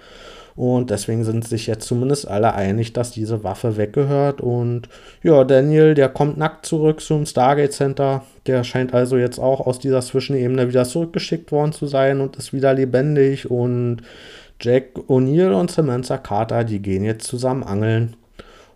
Und 0.55 0.89
deswegen 0.89 1.23
sind 1.23 1.47
sich 1.47 1.67
jetzt 1.67 1.87
zumindest 1.87 2.27
alle 2.27 2.53
einig, 2.53 2.93
dass 2.93 3.11
diese 3.11 3.43
Waffe 3.43 3.77
weggehört. 3.77 4.41
Und 4.41 4.89
ja, 5.23 5.43
Daniel, 5.43 5.93
der 5.93 6.09
kommt 6.09 6.37
nackt 6.37 6.65
zurück 6.65 6.99
zum 7.01 7.25
Stargate 7.25 7.71
Center. 7.71 8.23
Der 8.47 8.63
scheint 8.63 8.93
also 8.93 9.17
jetzt 9.17 9.39
auch 9.39 9.65
aus 9.65 9.79
dieser 9.79 10.01
Zwischenebene 10.01 10.67
wieder 10.67 10.83
zurückgeschickt 10.83 11.51
worden 11.51 11.71
zu 11.71 11.85
sein 11.85 12.19
und 12.19 12.35
ist 12.35 12.53
wieder 12.53 12.73
lebendig. 12.73 13.49
Und 13.49 14.01
Jack 14.61 14.95
O'Neill 15.07 15.53
und 15.53 15.71
Samantha 15.71 16.17
Carter, 16.17 16.63
die 16.63 16.81
gehen 16.81 17.03
jetzt 17.03 17.27
zusammen 17.27 17.63
angeln. 17.63 18.15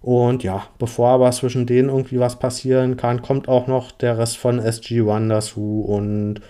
Und 0.02 0.44
ja, 0.44 0.68
bevor 0.78 1.10
aber 1.10 1.32
zwischen 1.32 1.66
denen 1.66 1.90
irgendwie 1.90 2.20
was 2.20 2.38
passieren 2.38 2.96
kann, 2.98 3.22
kommt 3.22 3.48
auch 3.48 3.68
noch 3.68 3.92
der 3.92 4.18
Rest 4.18 4.38
von 4.38 4.60
SG-1 4.60 5.30
dazu 5.30 5.84
und 5.88 6.42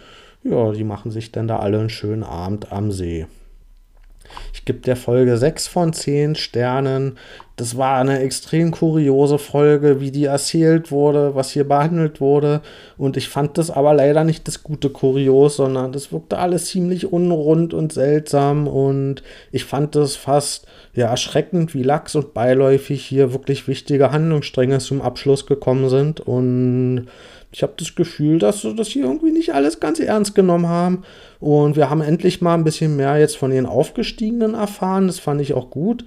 ja, 0.43 0.71
die 0.71 0.83
machen 0.83 1.09
sich 1.09 1.31
dann 1.31 1.47
da 1.47 1.59
alle 1.59 1.79
einen 1.79 1.89
schönen 1.89 2.23
Abend 2.23 2.71
am 2.71 2.91
See. 2.91 3.27
Ich 4.53 4.65
gebe 4.65 4.79
der 4.79 4.95
Folge 4.95 5.37
6 5.37 5.67
von 5.67 5.93
10 5.93 6.35
Sternen. 6.35 7.17
Das 7.57 7.77
war 7.77 7.99
eine 7.99 8.19
extrem 8.19 8.71
kuriose 8.71 9.37
Folge, 9.37 10.01
wie 10.01 10.11
die 10.11 10.25
erzählt 10.25 10.91
wurde, 10.91 11.35
was 11.35 11.51
hier 11.51 11.63
behandelt 11.63 12.19
wurde. 12.19 12.61
Und 12.97 13.15
ich 13.15 13.29
fand 13.29 13.57
das 13.57 13.71
aber 13.71 13.93
leider 13.93 14.25
nicht 14.25 14.45
das 14.47 14.61
gute 14.61 14.89
Kurios, 14.89 15.55
sondern 15.55 15.93
das 15.93 16.11
wirkte 16.11 16.37
alles 16.37 16.65
ziemlich 16.65 17.13
unrund 17.13 17.73
und 17.73 17.93
seltsam. 17.93 18.67
Und 18.67 19.23
ich 19.53 19.63
fand 19.63 19.95
das 19.95 20.17
fast 20.17 20.67
ja, 20.93 21.07
erschreckend, 21.07 21.73
wie 21.73 21.83
lax 21.83 22.15
und 22.15 22.33
beiläufig 22.33 23.05
hier 23.05 23.31
wirklich 23.31 23.69
wichtige 23.69 24.11
Handlungsstränge 24.11 24.79
zum 24.79 25.01
Abschluss 25.01 25.45
gekommen 25.45 25.87
sind. 25.87 26.19
Und 26.19 27.07
ich 27.53 27.63
habe 27.63 27.73
das 27.77 27.95
Gefühl, 27.95 28.37
dass 28.37 28.63
sie 28.63 28.75
das 28.75 28.89
hier 28.89 29.05
irgendwie 29.05 29.31
nicht 29.31 29.53
alles 29.53 29.79
ganz 29.79 30.01
ernst 30.01 30.35
genommen 30.35 30.67
haben. 30.67 31.03
Und 31.39 31.77
wir 31.77 31.89
haben 31.89 32.01
endlich 32.01 32.41
mal 32.41 32.53
ein 32.53 32.65
bisschen 32.65 32.97
mehr 32.97 33.17
jetzt 33.17 33.37
von 33.37 33.51
den 33.51 33.65
Aufgestiegenen 33.65 34.55
erfahren. 34.55 35.07
Das 35.07 35.19
fand 35.19 35.39
ich 35.39 35.53
auch 35.53 35.69
gut. 35.69 36.03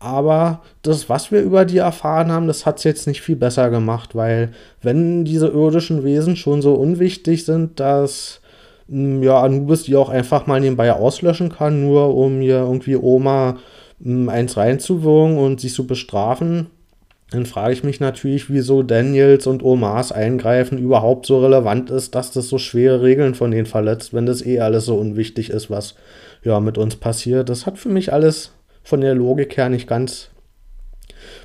Aber 0.00 0.62
das, 0.80 1.10
was 1.10 1.30
wir 1.30 1.42
über 1.42 1.66
die 1.66 1.76
erfahren 1.76 2.32
haben, 2.32 2.46
das 2.46 2.64
hat 2.64 2.78
es 2.78 2.84
jetzt 2.84 3.06
nicht 3.06 3.20
viel 3.20 3.36
besser 3.36 3.68
gemacht, 3.68 4.16
weil 4.16 4.50
wenn 4.80 5.26
diese 5.26 5.48
irdischen 5.48 6.04
Wesen 6.04 6.36
schon 6.36 6.62
so 6.62 6.72
unwichtig 6.72 7.44
sind, 7.44 7.78
dass 7.78 8.40
hm, 8.88 9.22
ja, 9.22 9.40
Anubis 9.42 9.82
die 9.84 9.96
auch 9.96 10.08
einfach 10.08 10.46
mal 10.46 10.58
nebenbei 10.58 10.90
auslöschen 10.92 11.50
kann, 11.50 11.82
nur 11.82 12.16
um 12.16 12.40
hier 12.40 12.60
irgendwie 12.60 12.96
Oma 12.96 13.58
hm, 14.02 14.30
eins 14.30 14.56
reinzuwirken 14.56 15.36
und 15.36 15.60
sie 15.60 15.68
zu 15.68 15.86
bestrafen, 15.86 16.68
dann 17.30 17.44
frage 17.44 17.74
ich 17.74 17.84
mich 17.84 18.00
natürlich, 18.00 18.50
wieso 18.50 18.82
Daniels 18.82 19.46
und 19.46 19.62
Omars 19.62 20.12
Eingreifen 20.12 20.78
überhaupt 20.78 21.26
so 21.26 21.40
relevant 21.40 21.90
ist, 21.90 22.14
dass 22.14 22.32
das 22.32 22.48
so 22.48 22.56
schwere 22.56 23.02
Regeln 23.02 23.34
von 23.34 23.50
denen 23.50 23.66
verletzt, 23.66 24.14
wenn 24.14 24.26
das 24.26 24.44
eh 24.44 24.60
alles 24.60 24.86
so 24.86 24.96
unwichtig 24.96 25.50
ist, 25.50 25.70
was 25.70 25.94
ja 26.42 26.58
mit 26.58 26.78
uns 26.78 26.96
passiert. 26.96 27.50
Das 27.50 27.66
hat 27.66 27.78
für 27.78 27.90
mich 27.90 28.12
alles 28.12 28.52
von 28.82 29.00
der 29.00 29.14
Logik 29.14 29.56
her 29.56 29.68
nicht 29.68 29.86
ganz 29.86 30.30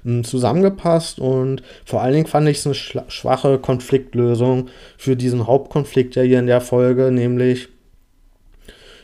hm, 0.04 0.24
zusammengepasst 0.24 1.20
und 1.20 1.62
vor 1.86 2.02
allen 2.02 2.14
Dingen 2.14 2.28
fand 2.28 2.48
ich 2.48 2.58
es 2.58 2.66
eine 2.66 2.76
schwache 2.76 3.60
Konfliktlösung 3.60 4.70
für 4.98 5.16
diesen 5.16 5.48
Hauptkonflikt 5.48 6.16
ja 6.16 6.24
hier 6.24 6.40
in 6.40 6.48
der 6.48 6.62
Folge, 6.62 7.12
nämlich 7.12 7.70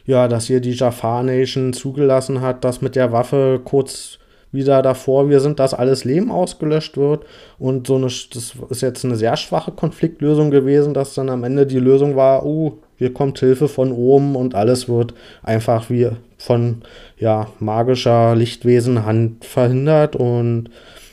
ja, 0.05 0.27
dass 0.27 0.47
hier 0.47 0.61
die 0.61 0.71
Jafar 0.71 1.23
Nation 1.23 1.73
zugelassen 1.73 2.41
hat, 2.41 2.63
dass 2.63 2.81
mit 2.81 2.95
der 2.95 3.11
Waffe 3.11 3.61
kurz 3.63 4.17
wieder 4.51 4.81
davor 4.81 5.29
wir 5.29 5.39
sind, 5.39 5.59
dass 5.59 5.73
alles 5.73 6.03
Leben 6.03 6.31
ausgelöscht 6.31 6.97
wird. 6.97 7.25
Und 7.57 7.87
so 7.87 7.95
eine, 7.95 8.07
das 8.07 8.53
ist 8.69 8.81
jetzt 8.81 9.05
eine 9.05 9.15
sehr 9.15 9.37
schwache 9.37 9.71
Konfliktlösung 9.71 10.51
gewesen, 10.51 10.93
dass 10.93 11.13
dann 11.13 11.29
am 11.29 11.43
Ende 11.43 11.65
die 11.65 11.79
Lösung 11.79 12.15
war, 12.15 12.45
oh, 12.45 12.79
hier 12.97 13.13
kommt 13.13 13.39
Hilfe 13.39 13.67
von 13.67 13.91
oben 13.91 14.35
und 14.35 14.53
alles 14.53 14.89
wird 14.89 15.13
einfach 15.41 15.89
wie 15.89 16.09
von 16.41 16.81
ja, 17.17 17.47
magischer 17.59 18.35
Lichtwesenhand 18.35 19.45
verhindert. 19.45 20.15
Und 20.15 20.69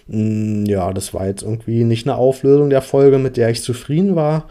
mh, 0.09 0.63
mm, 0.63 0.67
ja, 0.67 0.93
das 0.93 1.13
war 1.15 1.27
jetzt 1.27 1.43
irgendwie 1.43 1.85
nicht 1.85 2.07
eine 2.07 2.17
Auflösung 2.17 2.71
der 2.71 2.83
Folge, 2.83 3.19
mit 3.19 3.37
der 3.37 3.51
ich 3.51 3.63
zufrieden 3.63 4.17
war. 4.17 4.45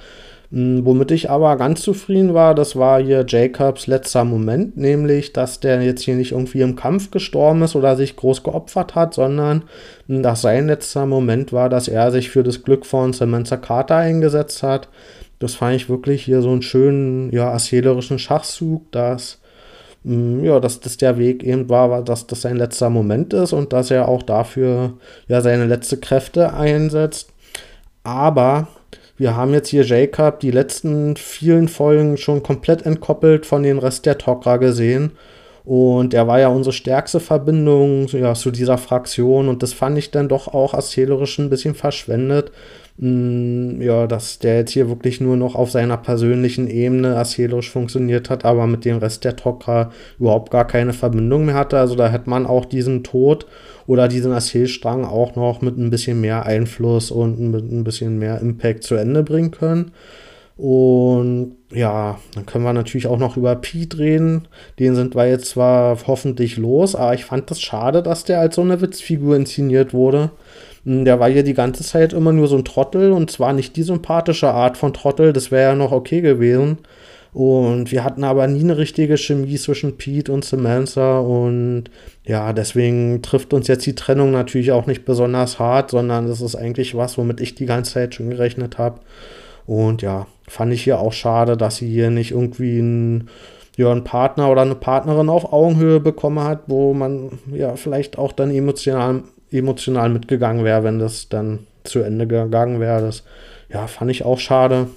Hm, 0.51 0.85
womit 0.85 1.11
ich 1.11 1.29
aber 1.29 1.57
ganz 1.57 1.81
zufrieden 1.81 2.33
war, 2.33 2.55
das 2.55 2.77
war 2.77 3.01
hier 3.01 3.25
Jacobs 3.27 3.85
letzter 3.87 4.23
Moment, 4.23 4.77
nämlich, 4.77 5.33
dass 5.33 5.59
der 5.59 5.81
jetzt 5.81 6.03
hier 6.03 6.15
nicht 6.15 6.31
irgendwie 6.31 6.61
im 6.61 6.77
Kampf 6.77 7.11
gestorben 7.11 7.63
ist 7.63 7.75
oder 7.75 7.97
sich 7.97 8.15
groß 8.15 8.43
geopfert 8.43 8.95
hat, 8.95 9.13
sondern 9.13 9.63
hm, 10.07 10.23
dass 10.23 10.41
sein 10.43 10.67
letzter 10.67 11.05
Moment 11.05 11.51
war, 11.51 11.69
dass 11.69 11.87
er 11.89 12.11
sich 12.11 12.29
für 12.29 12.43
das 12.43 12.63
Glück 12.63 12.85
von 12.85 13.11
Samantha 13.11 13.57
Carter 13.57 13.97
eingesetzt 13.97 14.63
hat. 14.63 14.87
Das 15.39 15.55
fand 15.55 15.75
ich 15.75 15.89
wirklich 15.89 16.23
hier 16.23 16.41
so 16.41 16.51
einen 16.51 16.61
schönen, 16.61 17.31
ja, 17.31 17.51
erzählerischen 17.51 18.17
Schachzug, 18.17 18.91
dass, 18.91 19.39
ja, 20.07 20.61
dass 20.61 20.79
das 20.79 20.95
der 20.95 21.17
Weg 21.17 21.43
eben 21.43 21.67
war, 21.67 22.01
dass 22.01 22.27
das 22.27 22.41
sein 22.41 22.55
letzter 22.55 22.89
Moment 22.89 23.33
ist 23.33 23.51
und 23.51 23.73
dass 23.73 23.91
er 23.91 24.07
auch 24.07 24.23
dafür 24.23 24.93
ja 25.27 25.41
seine 25.41 25.65
letzte 25.65 25.97
Kräfte 25.97 26.53
einsetzt. 26.53 27.33
Aber 28.03 28.67
wir 29.17 29.35
haben 29.35 29.53
jetzt 29.53 29.67
hier 29.67 29.83
Jacob 29.83 30.39
die 30.39 30.51
letzten 30.51 31.17
vielen 31.17 31.67
Folgen 31.67 32.15
schon 32.15 32.41
komplett 32.41 32.85
entkoppelt 32.85 33.45
von 33.45 33.63
den 33.63 33.79
Rest 33.79 34.05
der 34.05 34.17
Tok'ra 34.17 34.59
gesehen. 34.59 35.11
Und 35.67 36.13
er 36.13 36.27
war 36.27 36.39
ja 36.39 36.47
unsere 36.47 36.71
stärkste 36.71 37.19
Verbindung 37.19 38.07
ja, 38.07 38.33
zu 38.35 38.51
dieser 38.51 38.77
Fraktion. 38.77 39.49
Und 39.49 39.63
das 39.63 39.73
fand 39.73 39.97
ich 39.97 40.11
dann 40.11 40.29
doch 40.29 40.47
auch 40.47 40.73
erzählerisch 40.73 41.39
ein 41.39 41.49
bisschen 41.49 41.75
verschwendet. 41.75 42.53
Mm, 42.95 43.81
ja, 43.81 44.07
dass 44.07 44.39
der 44.39 44.59
jetzt 44.59 44.71
hier 44.71 44.87
wirklich 44.87 45.19
nur 45.19 45.35
noch 45.35 45.55
auf 45.55 45.69
seiner 45.69 45.97
persönlichen 45.97 46.69
Ebene 46.69 47.15
erzählerisch 47.15 47.69
funktioniert 47.69 48.29
hat, 48.29 48.45
aber 48.45 48.65
mit 48.65 48.85
dem 48.85 48.99
Rest 48.99 49.25
der 49.25 49.35
Tok'ra 49.35 49.89
überhaupt 50.17 50.51
gar 50.51 50.65
keine 50.65 50.93
Verbindung 50.93 51.43
mehr 51.45 51.55
hatte. 51.55 51.77
Also 51.77 51.95
da 51.95 52.07
hätte 52.07 52.29
man 52.29 52.45
auch 52.45 52.63
diesen 52.63 53.03
Tod 53.03 53.45
oder 53.87 54.07
diesen 54.07 54.31
Erzählstrang 54.31 55.03
auch 55.03 55.35
noch 55.35 55.59
mit 55.59 55.77
ein 55.77 55.89
bisschen 55.89 56.21
mehr 56.21 56.45
Einfluss 56.45 57.11
und 57.11 57.41
mit 57.41 57.69
ein 57.69 57.83
bisschen 57.83 58.17
mehr 58.19 58.39
Impact 58.39 58.85
zu 58.85 58.95
Ende 58.95 59.21
bringen 59.21 59.51
können. 59.51 59.91
Und 60.57 61.55
ja, 61.71 62.19
dann 62.33 62.45
können 62.47 62.63
wir 62.63 62.73
natürlich 62.73 63.07
auch 63.07 63.19
noch 63.19 63.37
über 63.37 63.55
Pete 63.55 63.99
reden. 63.99 64.47
Den 64.79 64.95
sind 64.95 65.15
wir 65.15 65.27
jetzt 65.29 65.49
zwar 65.49 65.97
hoffentlich 66.07 66.57
los, 66.57 66.95
aber 66.95 67.13
ich 67.13 67.25
fand 67.25 67.51
das 67.51 67.61
schade, 67.61 68.01
dass 68.01 68.23
der 68.23 68.39
als 68.39 68.55
so 68.55 68.61
eine 68.61 68.81
Witzfigur 68.81 69.35
inszeniert 69.35 69.93
wurde. 69.93 70.31
Hm, 70.83 71.05
der 71.05 71.19
war 71.19 71.29
hier 71.29 71.43
die 71.43 71.53
ganze 71.53 71.83
Zeit 71.83 72.13
immer 72.13 72.31
nur 72.31 72.47
so 72.47 72.57
ein 72.57 72.65
Trottel 72.65 73.11
und 73.11 73.29
zwar 73.29 73.53
nicht 73.53 73.75
die 73.75 73.83
sympathische 73.83 74.49
Art 74.49 74.77
von 74.77 74.93
Trottel, 74.93 75.31
das 75.33 75.51
wäre 75.51 75.71
ja 75.71 75.75
noch 75.75 75.91
okay 75.91 76.21
gewesen. 76.21 76.79
Und 77.33 77.91
wir 77.91 78.03
hatten 78.03 78.23
aber 78.23 78.47
nie 78.47 78.63
eine 78.63 78.79
richtige 78.79 79.15
Chemie 79.15 79.57
zwischen 79.57 79.97
Pete 79.97 80.31
und 80.31 80.43
Samantha. 80.43 81.19
Und 81.19 81.85
ja, 82.23 82.51
deswegen 82.51 83.21
trifft 83.21 83.53
uns 83.53 83.67
jetzt 83.67 83.85
die 83.85 83.93
Trennung 83.93 84.31
natürlich 84.31 84.71
auch 84.71 84.87
nicht 84.87 85.05
besonders 85.05 85.59
hart, 85.59 85.91
sondern 85.91 86.27
das 86.27 86.41
ist 86.41 86.55
eigentlich 86.55 86.95
was, 86.95 87.17
womit 87.17 87.39
ich 87.41 87.53
die 87.53 87.67
ganze 87.67 87.93
Zeit 87.93 88.15
schon 88.15 88.31
gerechnet 88.31 88.79
habe. 88.79 89.01
Und 89.67 90.01
ja, 90.01 90.25
fand 90.47 90.73
ich 90.73 90.83
hier 90.83 90.99
auch 90.99 91.13
schade, 91.13 91.57
dass 91.57 91.77
sie 91.77 91.89
hier 91.89 92.09
nicht 92.09 92.31
irgendwie 92.31 92.79
einen, 92.79 93.29
ja, 93.75 93.91
einen 93.91 94.03
Partner 94.03 94.49
oder 94.49 94.61
eine 94.61 94.75
Partnerin 94.75 95.29
auf 95.29 95.51
Augenhöhe 95.51 95.99
bekommen 95.99 96.43
hat, 96.43 96.61
wo 96.67 96.93
man 96.93 97.39
ja 97.51 97.75
vielleicht 97.75 98.17
auch 98.17 98.31
dann 98.31 98.51
emotional, 98.51 99.23
emotional 99.51 100.09
mitgegangen 100.09 100.63
wäre, 100.63 100.83
wenn 100.83 100.99
das 100.99 101.29
dann 101.29 101.67
zu 101.83 101.99
Ende 101.99 102.27
gegangen 102.27 102.79
wäre. 102.79 103.01
Das 103.01 103.23
ja, 103.69 103.87
fand 103.87 104.11
ich 104.11 104.25
auch 104.25 104.39
schade. 104.39 104.87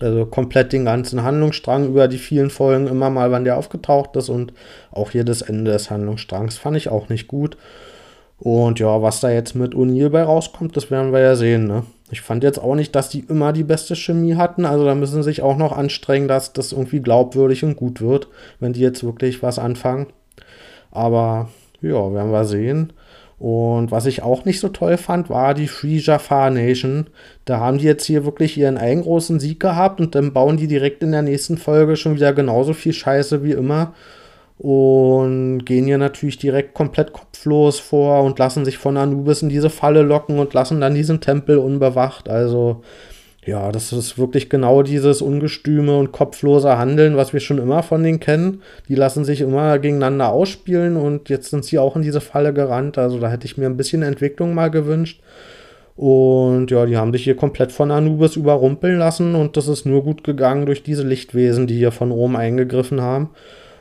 Also 0.00 0.26
komplett 0.26 0.72
den 0.72 0.84
ganzen 0.84 1.24
Handlungsstrang 1.24 1.88
über 1.88 2.06
die 2.06 2.18
vielen 2.18 2.50
Folgen, 2.50 2.86
immer 2.86 3.10
mal, 3.10 3.32
wann 3.32 3.44
der 3.44 3.56
aufgetaucht 3.56 4.14
ist 4.14 4.28
und 4.28 4.52
auch 4.92 5.10
hier 5.10 5.24
das 5.24 5.42
Ende 5.42 5.72
des 5.72 5.90
Handlungsstrangs 5.90 6.56
fand 6.56 6.76
ich 6.76 6.88
auch 6.88 7.08
nicht 7.08 7.26
gut. 7.26 7.56
Und 8.38 8.78
ja, 8.78 9.02
was 9.02 9.18
da 9.18 9.30
jetzt 9.30 9.56
mit 9.56 9.74
O'Neill 9.74 10.10
bei 10.10 10.22
rauskommt, 10.22 10.76
das 10.76 10.92
werden 10.92 11.12
wir 11.12 11.18
ja 11.18 11.34
sehen, 11.34 11.66
ne? 11.66 11.82
Ich 12.10 12.22
fand 12.22 12.42
jetzt 12.42 12.58
auch 12.58 12.74
nicht, 12.74 12.94
dass 12.94 13.10
die 13.10 13.20
immer 13.20 13.52
die 13.52 13.64
beste 13.64 13.94
Chemie 13.94 14.36
hatten. 14.36 14.64
Also 14.64 14.84
da 14.84 14.94
müssen 14.94 15.22
sie 15.22 15.28
sich 15.28 15.42
auch 15.42 15.56
noch 15.56 15.76
anstrengen, 15.76 16.28
dass 16.28 16.52
das 16.52 16.72
irgendwie 16.72 17.00
glaubwürdig 17.00 17.64
und 17.64 17.76
gut 17.76 18.00
wird, 18.00 18.28
wenn 18.60 18.72
die 18.72 18.80
jetzt 18.80 19.04
wirklich 19.04 19.42
was 19.42 19.58
anfangen. 19.58 20.06
Aber 20.90 21.48
ja, 21.82 22.12
werden 22.12 22.32
wir 22.32 22.44
sehen. 22.44 22.92
Und 23.38 23.92
was 23.92 24.06
ich 24.06 24.22
auch 24.22 24.44
nicht 24.44 24.58
so 24.58 24.68
toll 24.68 24.96
fand, 24.96 25.30
war 25.30 25.54
die 25.54 25.68
Free 25.68 25.98
Jafar 25.98 26.50
Nation. 26.50 27.06
Da 27.44 27.60
haben 27.60 27.78
die 27.78 27.84
jetzt 27.84 28.04
hier 28.04 28.24
wirklich 28.24 28.56
ihren 28.56 28.78
einen 28.78 29.02
großen 29.02 29.38
Sieg 29.38 29.60
gehabt 29.60 30.00
und 30.00 30.14
dann 30.14 30.32
bauen 30.32 30.56
die 30.56 30.66
direkt 30.66 31.02
in 31.04 31.12
der 31.12 31.22
nächsten 31.22 31.56
Folge 31.56 31.96
schon 31.96 32.16
wieder 32.16 32.32
genauso 32.32 32.72
viel 32.72 32.92
Scheiße 32.92 33.44
wie 33.44 33.52
immer 33.52 33.94
und 34.58 35.64
gehen 35.64 35.84
hier 35.86 35.98
natürlich 35.98 36.38
direkt 36.38 36.74
komplett 36.74 37.12
kopflos 37.12 37.78
vor 37.78 38.24
und 38.24 38.38
lassen 38.38 38.64
sich 38.64 38.76
von 38.78 38.96
Anubis 38.96 39.42
in 39.42 39.48
diese 39.48 39.70
Falle 39.70 40.02
locken 40.02 40.38
und 40.38 40.52
lassen 40.52 40.80
dann 40.80 40.94
diesen 40.94 41.20
Tempel 41.20 41.58
unbewacht. 41.58 42.28
Also 42.28 42.82
ja, 43.46 43.72
das 43.72 43.92
ist 43.92 44.18
wirklich 44.18 44.50
genau 44.50 44.82
dieses 44.82 45.22
ungestüme 45.22 45.96
und 45.96 46.12
kopflose 46.12 46.76
Handeln, 46.76 47.16
was 47.16 47.32
wir 47.32 47.40
schon 47.40 47.58
immer 47.58 47.82
von 47.82 48.02
denen 48.02 48.20
kennen. 48.20 48.62
Die 48.88 48.94
lassen 48.94 49.24
sich 49.24 49.40
immer 49.40 49.78
gegeneinander 49.78 50.30
ausspielen 50.30 50.96
und 50.96 51.28
jetzt 51.30 51.50
sind 51.50 51.64
sie 51.64 51.78
auch 51.78 51.96
in 51.96 52.02
diese 52.02 52.20
Falle 52.20 52.52
gerannt. 52.52 52.98
Also 52.98 53.18
da 53.18 53.30
hätte 53.30 53.46
ich 53.46 53.56
mir 53.56 53.66
ein 53.66 53.76
bisschen 53.76 54.02
Entwicklung 54.02 54.54
mal 54.54 54.70
gewünscht. 54.70 55.22
Und 55.96 56.70
ja, 56.70 56.84
die 56.84 56.96
haben 56.96 57.12
sich 57.12 57.24
hier 57.24 57.36
komplett 57.36 57.72
von 57.72 57.90
Anubis 57.90 58.36
überrumpeln 58.36 58.98
lassen 58.98 59.34
und 59.34 59.56
das 59.56 59.66
ist 59.66 59.86
nur 59.86 60.04
gut 60.04 60.24
gegangen 60.24 60.66
durch 60.66 60.82
diese 60.82 61.02
Lichtwesen, 61.02 61.66
die 61.66 61.76
hier 61.76 61.90
von 61.90 62.12
oben 62.12 62.36
eingegriffen 62.36 63.00
haben. 63.00 63.30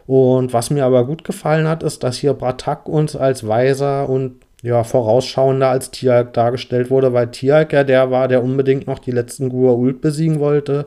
Und 0.07 0.53
was 0.53 0.69
mir 0.69 0.85
aber 0.85 1.05
gut 1.05 1.25
gefallen 1.25 1.67
hat, 1.67 1.83
ist, 1.83 2.03
dass 2.03 2.17
hier 2.17 2.33
Bratak 2.33 2.87
uns 2.87 3.15
als 3.15 3.47
weiser 3.47 4.09
und 4.09 4.35
ja, 4.63 4.83
vorausschauender 4.83 5.69
als 5.69 5.91
Tialk 5.91 6.33
dargestellt 6.33 6.89
wurde, 6.89 7.13
weil 7.13 7.29
Tialk 7.29 7.73
ja 7.73 7.83
der 7.83 8.09
war, 8.09 8.27
der 8.27 8.43
unbedingt 8.43 8.87
noch 8.87 8.99
die 8.99 9.11
letzten 9.11 9.51
Gua'uld 9.51 9.99
besiegen 10.01 10.39
wollte, 10.39 10.85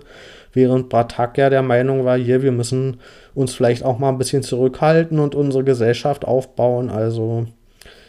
während 0.53 0.89
Bratak 0.89 1.39
ja 1.39 1.51
der 1.51 1.63
Meinung 1.63 2.05
war, 2.05 2.19
hier, 2.19 2.43
wir 2.43 2.51
müssen 2.51 2.99
uns 3.35 3.55
vielleicht 3.55 3.85
auch 3.85 3.99
mal 3.99 4.09
ein 4.09 4.19
bisschen 4.19 4.43
zurückhalten 4.43 5.21
und 5.21 5.35
unsere 5.35 5.63
Gesellschaft 5.65 6.25
aufbauen. 6.25 6.91
Also 6.91 7.47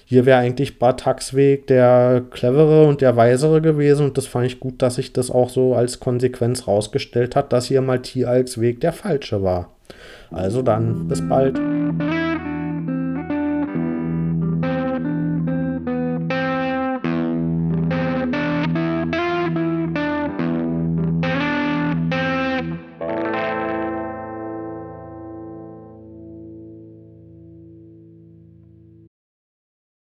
hier 0.06 0.25
wäre 0.25 0.39
eigentlich 0.39 0.80
Bartaks 0.80 1.36
Weg 1.36 1.68
der 1.68 2.24
clevere 2.32 2.88
und 2.88 3.01
der 3.01 3.15
weisere 3.15 3.62
gewesen 3.62 4.08
und 4.08 4.18
das 4.18 4.27
fand 4.27 4.46
ich 4.48 4.60
gut, 4.60 4.82
dass 4.82 4.96
sich 4.96 5.13
das 5.13 5.30
auch 5.30 5.50
so 5.50 5.75
als 5.75 6.00
Konsequenz 6.00 6.68
rausgestellt 6.68 7.36
hat, 7.36 7.53
dass 7.53 7.68
hier 7.68 7.82
mal 7.82 8.01
Tialks 8.01 8.60
Weg 8.60 8.82
der 8.82 8.94
falsche 8.94 9.44
war. 9.44 9.70
Also 10.31 10.62
dann, 10.62 11.07
bis 11.07 11.27
bald. 11.27 11.60